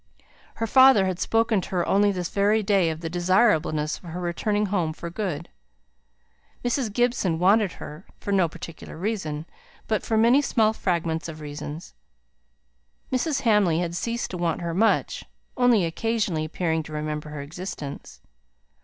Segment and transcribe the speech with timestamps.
[0.55, 4.19] Her father had spoken to her only this very day of the desirableness of her
[4.19, 5.47] returning home for good.
[6.65, 6.91] Mrs.
[6.91, 9.45] Gibson wanted her for no particular reason,
[9.87, 11.93] but for many small fragments of reasons.
[13.11, 13.41] Mrs.
[13.41, 15.23] Hamley had ceased to want her much,
[15.55, 18.21] only occasionally appearing to remember her existence.